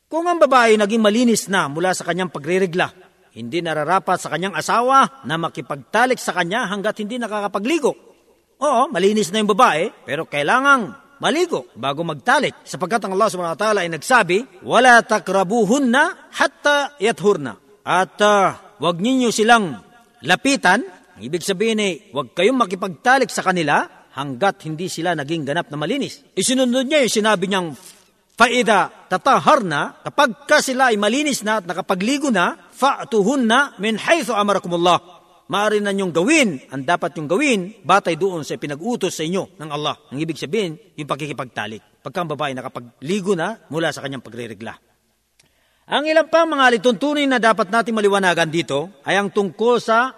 Kung 0.08 0.26
ang 0.26 0.40
babae 0.40 0.80
naging 0.80 1.04
malinis 1.04 1.52
na 1.52 1.68
mula 1.68 1.92
sa 1.92 2.08
kanyang 2.08 2.32
pagriregla, 2.32 3.05
hindi 3.36 3.60
nararapat 3.60 4.16
sa 4.16 4.32
kanyang 4.32 4.56
asawa 4.56 5.28
na 5.28 5.36
makipagtalik 5.36 6.16
sa 6.16 6.32
kanya 6.32 6.72
hanggat 6.72 7.04
hindi 7.04 7.20
nakakapagligo. 7.20 7.92
Oo, 8.64 8.88
malinis 8.88 9.36
na 9.36 9.44
yung 9.44 9.52
babae, 9.52 9.92
pero 10.08 10.24
kailangang 10.24 10.96
maligo 11.20 11.68
bago 11.76 12.08
magtalik. 12.08 12.64
Sapagkat 12.64 13.04
ang 13.04 13.20
Allah 13.20 13.28
subhanahu 13.28 13.56
wa 13.56 13.62
ta'ala 13.62 13.80
ay 13.84 13.92
nagsabi, 13.92 14.64
Wala 14.64 15.04
takrabuhunna 15.04 16.32
hatta 16.32 16.96
yathurna. 16.96 17.60
At 17.84 18.16
uh, 18.24 18.80
wag 18.80 18.98
ninyo 19.04 19.30
silang 19.36 19.84
lapitan, 20.24 20.88
ibig 21.20 21.44
sabihin 21.44 21.84
ay 21.84 21.94
wag 22.16 22.32
kayong 22.32 22.56
makipagtalik 22.56 23.28
sa 23.28 23.44
kanila 23.44 23.84
hanggat 24.16 24.64
hindi 24.64 24.88
sila 24.88 25.12
naging 25.12 25.44
ganap 25.44 25.68
na 25.68 25.76
malinis. 25.76 26.24
Isinunod 26.40 26.88
niya 26.88 27.04
yung 27.04 27.14
sinabi 27.14 27.52
niyang 27.52 27.76
Faida 28.36 28.92
tataharna, 29.08 30.04
kapag 30.04 30.44
ka 30.44 30.60
sila 30.60 30.92
ay 30.92 31.00
malinis 31.00 31.40
na 31.48 31.64
at 31.64 31.66
nakapagligo 31.66 32.28
na, 32.28 32.60
fa'tuhunna 32.76 33.80
min 33.80 33.96
haythu 33.96 34.36
amarakumullah 34.36 35.16
maaari 35.46 35.82
na 35.82 35.94
niyong 35.94 36.14
gawin 36.14 36.58
ang 36.74 36.82
dapat 36.82 37.14
niyong 37.14 37.30
gawin 37.30 37.60
batay 37.86 38.18
doon 38.18 38.42
sa 38.42 38.58
pinag-utos 38.58 39.14
sa 39.14 39.24
inyo 39.26 39.58
ng 39.62 39.70
Allah. 39.70 39.98
Ang 40.10 40.18
ibig 40.22 40.38
sabihin, 40.38 40.78
yung 40.98 41.10
pakikipagtalik. 41.10 42.02
Pagka 42.02 42.26
ang 42.26 42.30
babae 42.30 42.54
nakapagligo 42.54 43.34
na 43.38 43.62
mula 43.70 43.90
sa 43.94 44.02
kanyang 44.02 44.26
pagre-regla. 44.26 44.74
Ang 45.86 46.10
ilang 46.10 46.30
pang 46.34 46.50
mga 46.50 46.78
lituntunin 46.78 47.30
na 47.30 47.38
dapat 47.38 47.70
natin 47.70 47.94
maliwanagan 47.94 48.50
dito 48.50 48.90
ay 49.06 49.22
ang 49.22 49.30
tungkol 49.30 49.78
sa 49.78 50.10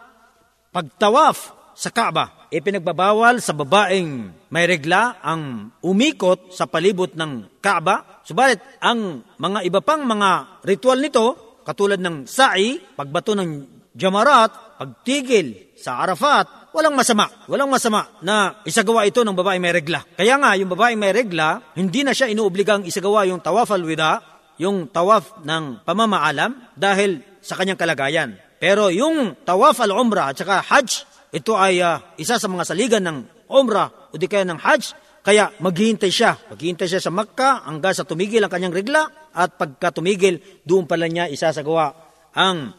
pagtawaf 0.72 1.52
sa 1.76 1.92
Kaaba. 1.92 2.37
Ipinagbabawal 2.48 3.44
sa 3.44 3.52
babaeng 3.52 4.32
may 4.48 4.64
regla 4.64 5.20
ang 5.20 5.76
umikot 5.84 6.56
sa 6.56 6.64
palibot 6.64 7.12
ng 7.12 7.60
Kaaba. 7.60 8.24
Subalit, 8.24 8.64
ang 8.80 9.20
mga 9.36 9.68
iba 9.68 9.84
pang 9.84 10.08
mga 10.08 10.64
ritual 10.64 11.04
nito, 11.04 11.60
katulad 11.68 12.00
ng 12.00 12.24
sa'i, 12.24 12.80
pagbato 12.96 13.36
ng 13.36 13.52
jamarat, 13.92 14.80
pagtigil 14.80 15.76
sa 15.76 16.00
Arafat, 16.08 16.72
walang 16.72 16.96
masama. 16.96 17.28
Walang 17.52 17.68
masama 17.68 18.16
na 18.24 18.64
isagawa 18.64 19.04
ito 19.04 19.28
ng 19.28 19.36
babae 19.36 19.60
may 19.60 19.76
regla. 19.76 20.08
Kaya 20.16 20.40
nga, 20.40 20.56
yung 20.56 20.72
babae 20.72 20.96
may 20.96 21.12
regla, 21.12 21.76
hindi 21.76 22.08
na 22.08 22.16
siya 22.16 22.32
inuobligang 22.32 22.88
isagawa 22.88 23.28
yung 23.28 23.44
tawaf 23.44 23.76
al-wida, 23.76 24.24
yung 24.56 24.88
tawaf 24.88 25.44
ng 25.44 25.84
pamamaalam 25.84 26.78
dahil 26.80 27.20
sa 27.44 27.60
kanyang 27.60 27.76
kalagayan. 27.76 28.40
Pero 28.58 28.88
yung 28.88 29.36
tawaf 29.44 29.84
al-umrah 29.84 30.32
at 30.32 30.40
saka 30.40 30.64
hajj, 30.64 31.17
ito 31.38 31.54
ay 31.54 31.80
uh, 31.86 32.18
isa 32.18 32.42
sa 32.42 32.50
mga 32.50 32.66
saligan 32.66 33.04
ng 33.06 33.18
umrah 33.54 34.10
o 34.10 34.18
di 34.18 34.26
kaya 34.26 34.44
ng 34.50 34.58
hajj, 34.58 34.98
kaya 35.22 35.54
maghihintay 35.62 36.10
siya. 36.10 36.34
Maghihintay 36.50 36.88
siya 36.90 37.02
sa 37.04 37.14
Makkah 37.14 37.70
hanggang 37.70 37.94
sa 37.94 38.08
tumigil 38.08 38.42
ang 38.42 38.50
kanyang 38.50 38.74
regla 38.74 39.06
at 39.38 39.54
pagka 39.54 39.94
tumigil, 39.94 40.42
doon 40.66 40.90
pala 40.90 41.06
niya 41.06 41.30
isasagawa 41.30 41.94
ang 42.34 42.74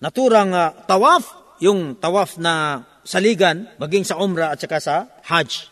naturang 0.00 0.56
uh, 0.56 0.72
tawaf, 0.88 1.56
yung 1.60 2.00
tawaf 2.00 2.40
na 2.40 2.86
saligan, 3.02 3.68
maging 3.76 4.04
sa 4.08 4.16
umrah 4.16 4.54
at 4.54 4.60
saka 4.62 4.78
sa 4.78 4.96
hajj. 5.28 5.68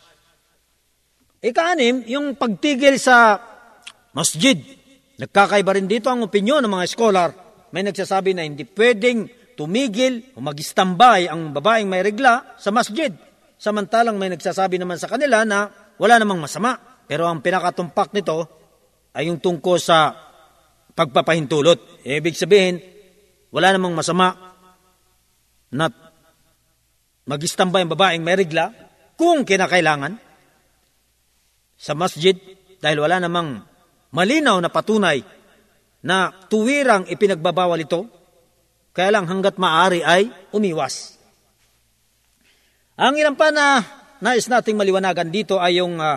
Ikaanim, 1.40 2.05
yung 2.11 2.35
pagtigil 2.35 2.99
sa 2.99 3.38
masjid. 4.16 4.57
Nagkakaiba 5.21 5.76
rin 5.76 5.88
dito 5.88 6.09
ang 6.11 6.26
opinyon 6.26 6.64
ng 6.64 6.73
mga 6.73 6.87
scholar. 6.90 7.31
May 7.71 7.85
nagsasabi 7.85 8.33
na 8.33 8.43
hindi 8.43 8.64
pwedeng 8.64 9.28
tumigil 9.56 10.36
o 10.36 10.44
mag-istambay 10.44 11.26
ang 11.26 11.50
babaeng 11.50 11.88
may 11.88 12.04
regla 12.04 12.54
sa 12.60 12.68
masjid. 12.70 13.10
Samantalang 13.56 14.20
may 14.20 14.28
nagsasabi 14.28 14.76
naman 14.76 15.00
sa 15.00 15.08
kanila 15.08 15.42
na 15.48 15.72
wala 15.96 16.20
namang 16.20 16.44
masama. 16.44 16.76
Pero 17.08 17.25
ang 17.25 17.40
pinakatumpak 17.40 18.12
nito 18.12 18.44
ay 19.16 19.32
yung 19.32 19.40
tungkol 19.40 19.80
sa 19.80 20.12
pagpapahintulot. 20.92 22.04
Ibig 22.04 22.36
sabihin, 22.36 22.76
wala 23.48 23.72
namang 23.72 23.96
masama 23.96 24.36
na 25.72 25.88
mag-istambay 27.26 27.82
ang 27.84 27.90
babaeng 27.90 28.22
may 28.22 28.36
regla 28.36 28.70
kung 29.16 29.48
kinakailangan 29.48 30.20
sa 31.76 31.92
masjid 31.96 32.36
dahil 32.80 33.00
wala 33.00 33.20
namang 33.20 33.64
malinaw 34.12 34.56
na 34.60 34.72
patunay 34.72 35.20
na 36.06 36.30
tuwirang 36.48 37.10
ipinagbabawal 37.10 37.82
ito, 37.82 38.06
kaya 38.97 39.12
lang 39.12 39.29
hanggat 39.29 39.61
maaari 39.61 40.00
ay 40.00 40.33
umiwas. 40.57 41.21
Ang 42.97 43.21
ilan 43.21 43.37
pa 43.37 43.53
na 43.53 43.85
nais 44.25 44.49
nating 44.49 44.73
maliwanagan 44.73 45.29
dito 45.29 45.61
ay 45.61 45.85
yung 45.85 46.00
uh, 46.00 46.17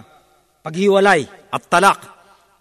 paghiwalay 0.64 1.28
at 1.52 1.64
talak 1.68 2.00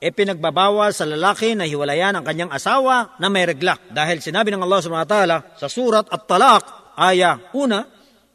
e 0.03 0.11
pinagbabawal 0.11 0.91
sa 0.91 1.07
lalaki 1.07 1.55
na 1.55 1.67
hiwalayan 1.67 2.19
ang 2.19 2.27
kanyang 2.27 2.51
asawa 2.51 3.15
na 3.23 3.31
may 3.31 3.47
regla. 3.47 3.79
Dahil 3.91 4.19
sinabi 4.19 4.51
ng 4.51 4.63
Allah 4.63 4.81
subhanahu 4.83 5.07
wa 5.07 5.15
ta'ala 5.15 5.39
sa 5.59 5.71
surat 5.71 6.07
At-Talaq, 6.11 6.95
aya 6.99 7.39
una, 7.55 7.87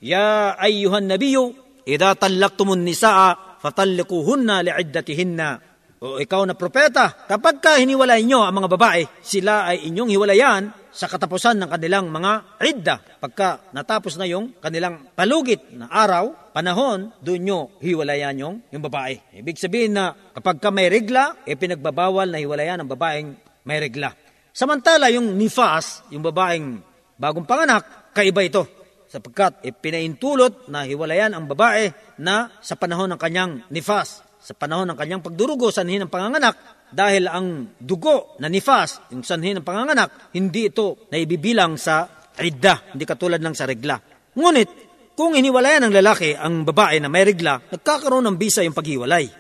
Ya 0.04 0.52
ayyuhan 0.60 1.08
nabiyo, 1.08 1.56
idha 1.88 2.12
tallaktumun 2.20 2.84
nisaa, 2.84 3.60
fatallikuhunna 3.63 4.60
li'iddatihinna. 4.68 5.73
O 6.03 6.19
ikaw 6.19 6.43
na 6.43 6.51
propeta, 6.51 7.15
kapag 7.31 7.63
ka 7.63 7.79
hiniwalay 7.79 8.27
nyo 8.27 8.43
ang 8.43 8.60
mga 8.60 8.75
babae, 8.75 9.07
sila 9.24 9.72
ay 9.72 9.88
inyong 9.88 10.12
hiwalayan 10.12 10.67
sa 10.91 11.07
katapusan 11.07 11.55
ng 11.63 11.72
kanilang 11.72 12.12
mga 12.12 12.60
idda. 12.60 12.95
Pagka 13.24 13.72
natapos 13.72 14.19
na 14.19 14.27
yung 14.27 14.51
kanilang 14.60 15.15
palugit 15.15 15.63
na 15.72 15.88
araw, 15.88 16.51
panahon, 16.51 17.07
doon 17.24 17.41
nyo 17.48 17.60
hiwalayan 17.79 18.36
yung, 18.36 18.55
yung 18.67 18.83
babae. 18.83 19.15
Ibig 19.31 19.55
sabihin 19.55 19.95
na 19.95 20.12
kapag 20.12 20.60
ka 20.60 20.75
may 20.75 20.91
regla, 20.91 21.39
e 21.48 21.55
pinagbabawal 21.55 22.27
na 22.27 22.43
hiwalayan 22.43 22.83
ang 22.83 22.91
babaeng 22.91 23.39
may 23.63 23.79
regla. 23.79 24.12
Samantala 24.51 25.07
yung 25.07 25.39
nifas, 25.39 26.03
yung 26.12 26.19
babaeng 26.19 26.83
bagong 27.15 27.48
panganak, 27.48 28.12
kaiba 28.12 28.43
ito. 28.43 28.67
Sapagkat 29.07 29.63
e 29.63 29.72
pinaintulot 29.72 30.67
na 30.67 30.83
hiwalayan 30.83 31.31
ang 31.31 31.48
babae 31.48 31.95
na 32.19 32.51
sa 32.60 32.75
panahon 32.75 33.07
ng 33.15 33.19
kanyang 33.24 33.63
nifas 33.72 34.33
sa 34.43 34.51
panahon 34.51 34.91
ng 34.91 34.97
kanyang 35.00 35.23
pagdurugo 35.23 35.71
sa 35.71 35.88
ng 35.88 36.12
panganganak 36.12 36.83
dahil 36.91 37.31
ang 37.31 37.79
dugo 37.79 38.35
na 38.43 38.51
nifas, 38.51 39.00
yung 39.15 39.23
sanhin 39.23 39.63
ng 39.63 39.65
panganganak, 39.65 40.35
hindi 40.35 40.67
ito 40.67 41.07
naibibilang 41.09 41.79
sa 41.79 42.05
idda, 42.35 42.93
hindi 42.93 43.07
katulad 43.07 43.39
ng 43.39 43.55
sa 43.55 43.63
regla. 43.63 43.97
Ngunit, 44.35 44.69
kung 45.15 45.38
iniwalayan 45.38 45.88
ng 45.88 45.95
lalaki 45.95 46.35
ang 46.35 46.67
babae 46.67 47.00
na 47.00 47.07
may 47.07 47.23
regla, 47.23 47.62
nagkakaroon 47.71 48.27
ng 48.27 48.38
bisa 48.38 48.65
yung 48.65 48.75
paghiwalay. 48.75 49.31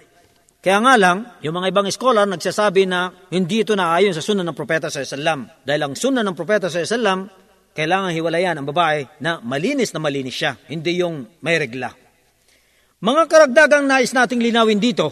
Kaya 0.63 0.79
nga 0.79 0.95
lang, 0.95 1.17
yung 1.43 1.59
mga 1.59 1.75
ibang 1.75 1.87
scholar 1.91 2.23
nagsasabi 2.23 2.87
na 2.87 3.11
hindi 3.27 3.67
ito 3.67 3.75
naayon 3.75 4.15
sa 4.15 4.23
sunan 4.23 4.47
ng 4.47 4.55
propeta 4.55 4.87
sa 4.87 5.03
Islam. 5.03 5.43
Dahil 5.67 5.81
ang 5.83 5.93
sunan 5.97 6.23
ng 6.23 6.37
propeta 6.37 6.71
sa 6.71 6.79
Islam, 6.79 7.27
kailangan 7.75 8.15
hiwalayan 8.15 8.55
ang 8.55 8.69
babae 8.69 9.19
na 9.19 9.43
malinis 9.43 9.91
na 9.91 9.99
malinis 9.99 10.37
siya, 10.39 10.55
hindi 10.71 11.03
yung 11.03 11.27
may 11.43 11.59
regla. 11.59 12.02
Mga 13.03 13.23
karagdagang 13.27 13.83
nais 13.83 14.15
nating 14.15 14.39
linawin 14.39 14.79
dito 14.79 15.11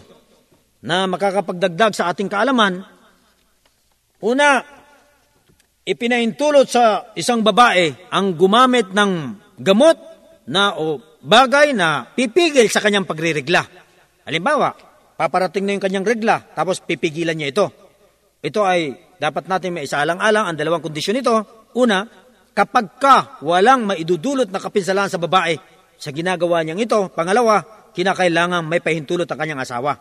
na 0.80 1.04
makakapagdagdag 1.04 1.92
sa 1.92 2.08
ating 2.08 2.24
kaalaman, 2.24 2.80
una, 4.24 4.64
ipinahintulot 5.84 6.72
sa 6.72 7.12
isang 7.12 7.44
babae 7.44 7.92
ang 8.08 8.32
gumamit 8.32 8.96
ng 8.96 9.36
gamot 9.60 10.00
na 10.48 10.72
o 10.80 11.04
bagay 11.20 11.76
na 11.76 12.08
pipigil 12.08 12.64
sa 12.72 12.80
kanyang 12.80 13.04
pagririgla. 13.04 13.60
Halimbawa, 14.24 14.72
paparating 15.20 15.68
na 15.68 15.76
yung 15.76 15.84
kanyang 15.84 16.08
regla, 16.08 16.40
tapos 16.56 16.80
pipigilan 16.80 17.36
niya 17.36 17.52
ito. 17.52 17.66
Ito 18.40 18.64
ay 18.64 18.96
dapat 19.20 19.52
natin 19.52 19.76
may 19.76 19.84
isaalang-alang 19.84 20.48
ang 20.48 20.56
dalawang 20.56 20.80
kondisyon 20.80 21.20
ito. 21.20 21.68
Una, 21.76 22.08
kapag 22.56 22.96
ka 22.96 23.36
walang 23.44 23.84
maidudulot 23.84 24.48
na 24.48 24.64
kapinsalaan 24.64 25.12
sa 25.12 25.20
babae 25.20 25.60
sa 26.02 26.10
ginagawa 26.10 26.66
niyang 26.66 26.82
ito. 26.82 27.14
Pangalawa, 27.14 27.62
kinakailangan 27.92 28.64
may 28.66 28.80
pahintulot 28.80 29.28
ang 29.28 29.38
kanyang 29.38 29.62
asawa. 29.62 29.96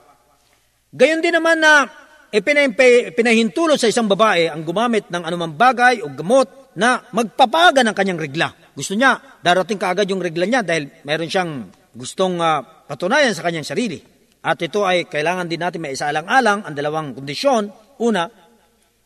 Gayon 0.91 1.23
din 1.23 1.35
naman 1.35 1.59
na 1.59 1.87
ipinahintulot 2.31 3.79
sa 3.79 3.91
isang 3.91 4.07
babae 4.07 4.47
ang 4.47 4.63
gumamit 4.63 5.07
ng 5.11 5.23
anumang 5.23 5.55
bagay 5.55 5.99
o 6.03 6.11
gamot 6.11 6.75
na 6.79 7.03
magpapaga 7.11 7.83
ng 7.83 7.95
kanyang 7.95 8.19
regla. 8.19 8.49
Gusto 8.71 8.95
niya, 8.95 9.19
darating 9.43 9.75
kaagad 9.75 10.07
yung 10.07 10.23
regla 10.23 10.47
niya 10.47 10.63
dahil 10.63 10.87
meron 11.03 11.27
siyang 11.27 11.51
gustong 11.91 12.39
uh, 12.39 12.63
patunayan 12.87 13.35
sa 13.35 13.43
kanyang 13.43 13.67
sarili. 13.67 13.99
At 14.41 14.57
ito 14.63 14.87
ay 14.87 15.05
kailangan 15.05 15.45
din 15.51 15.59
natin 15.59 15.83
may 15.83 15.93
isaalang-alang 15.93 16.65
ang 16.65 16.73
dalawang 16.73 17.13
kondisyon. 17.13 17.69
Una, 18.01 18.25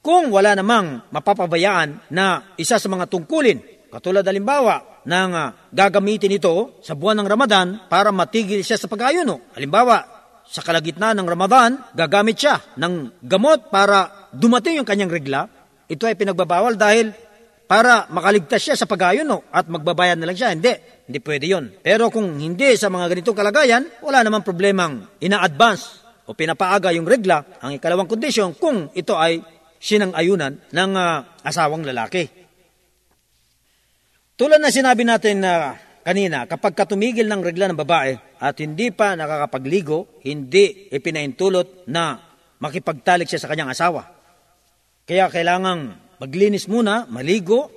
kung 0.05 0.29
wala 0.29 0.53
namang 0.53 1.09
mapapabayaan 1.09 2.13
na 2.13 2.55
isa 2.61 2.77
sa 2.77 2.87
mga 2.87 3.09
tungkulin, 3.09 3.89
katulad 3.89 4.21
halimbawa 4.21 4.94
ng 5.05 5.31
uh, 5.31 5.53
gagamitin 5.69 6.35
ito 6.35 6.81
sa 6.81 6.97
buwan 6.97 7.21
ng 7.21 7.27
Ramadan 7.29 7.67
para 7.88 8.09
matigil 8.09 8.65
siya 8.65 8.75
sa 8.75 8.89
pag-ayuno. 8.89 9.53
Halimbawa, 9.53 10.15
sa 10.45 10.62
kalagitnaan 10.62 11.17
ng 11.21 11.27
Ramadan, 11.29 11.77
gagamit 11.97 12.38
siya 12.38 12.62
ng 12.77 13.21
gamot 13.21 13.74
para 13.74 14.29
dumating 14.33 14.81
yung 14.81 14.88
kanyang 14.88 15.09
regla. 15.09 15.50
Ito 15.85 16.05
ay 16.05 16.17
pinagbabawal 16.17 16.77
dahil 16.77 17.13
para 17.65 18.05
makaligtas 18.13 18.62
siya 18.62 18.75
sa 18.77 18.85
pag-ayuno 18.85 19.50
at 19.50 19.65
magbabayad 19.65 20.21
na 20.21 20.29
lang 20.29 20.38
siya. 20.38 20.53
Hindi, 20.53 20.74
hindi 21.09 21.19
pwede 21.21 21.45
yon. 21.50 21.65
Pero 21.81 22.13
kung 22.13 22.38
hindi 22.38 22.77
sa 22.77 22.93
mga 22.93 23.09
ganitong 23.09 23.38
kalagayan, 23.38 23.83
wala 24.05 24.21
namang 24.21 24.45
problemang 24.45 25.17
ina-advance 25.17 26.05
o 26.25 26.33
pinapaaga 26.33 26.93
yung 26.93 27.05
regla, 27.05 27.62
ang 27.62 27.74
ikalawang 27.77 28.09
kondisyon 28.09 28.57
kung 28.57 28.89
ito 28.93 29.17
ay 29.17 29.41
sinang-ayunan 29.81 30.74
ng 30.74 30.91
uh, 30.97 31.41
asawang 31.45 31.85
lalaki. 31.85 32.44
Tulad 34.35 34.59
na 34.59 34.67
sinabi 34.67 35.07
natin 35.07 35.39
na 35.39 35.79
kanina, 36.03 36.43
kapag 36.43 36.75
katumigil 36.75 37.23
ng 37.23 37.39
regla 37.39 37.71
ng 37.71 37.79
babae 37.79 38.19
at 38.35 38.59
hindi 38.59 38.91
pa 38.91 39.15
nakakapagligo, 39.15 40.19
hindi 40.27 40.91
ipinaintulot 40.91 41.87
na 41.87 42.19
makipagtalik 42.59 43.31
siya 43.31 43.39
sa 43.39 43.47
kanyang 43.47 43.71
asawa. 43.71 44.11
Kaya 45.07 45.31
kailangang 45.31 45.95
maglinis 46.19 46.67
muna, 46.67 47.07
maligo, 47.07 47.71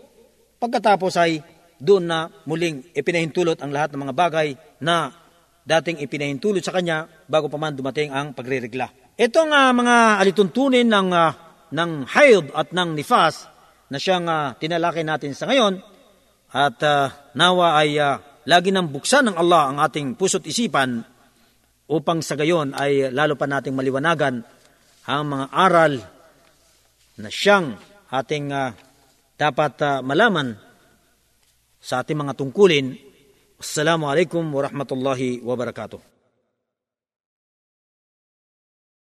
pagkatapos 0.58 1.14
ay 1.22 1.38
doon 1.78 2.10
na 2.10 2.26
muling 2.42 2.90
ipinahintulot 2.90 3.62
ang 3.62 3.70
lahat 3.70 3.94
ng 3.94 4.02
mga 4.02 4.14
bagay 4.18 4.48
na 4.82 5.14
dating 5.62 6.02
ipinahintulot 6.02 6.58
sa 6.58 6.74
kanya 6.74 7.06
bago 7.30 7.46
pa 7.46 7.54
man 7.54 7.78
dumating 7.78 8.10
ang 8.10 8.34
pagriregla. 8.34 9.14
Itong 9.14 9.54
uh, 9.54 9.70
mga 9.70 10.18
alituntunin 10.26 10.90
ng, 10.90 11.08
uh, 11.14 11.30
ng 11.70 11.90
hayd 12.18 12.50
at 12.50 12.74
ng 12.74 12.98
nifas 12.98 13.46
na 13.94 14.02
siyang 14.02 14.26
uh, 14.26 14.58
tinalaki 14.58 15.06
natin 15.06 15.38
sa 15.38 15.46
ngayon 15.46 15.98
at 16.49 16.81
uh, 16.81 17.12
nawa 17.37 17.76
ay 17.76 18.00
uh, 18.00 18.17
lagi 18.49 18.73
nang 18.73 18.88
buksan 18.88 19.28
ng 19.28 19.37
Allah 19.37 19.73
ang 19.73 19.78
ating 19.85 20.17
puso't 20.17 20.49
isipan 20.49 21.05
upang 21.88 22.25
sa 22.25 22.37
gayon 22.37 22.73
ay 22.73 23.12
lalo 23.12 23.37
pa 23.37 23.45
nating 23.45 23.76
maliwanagan 23.76 24.40
ang 25.09 25.23
mga 25.25 25.47
aral 25.52 25.93
na 27.21 27.28
siyang 27.28 27.76
ating 28.09 28.52
uh, 28.52 28.73
dapat 29.37 29.75
uh, 29.85 30.00
malaman 30.00 30.57
sa 31.78 32.02
ating 32.02 32.19
mga 32.19 32.37
tungkulin. 32.37 32.97
Assalamualaikum 33.59 34.43
warahmatullahi 34.55 35.40
wabarakatuh. 35.43 36.17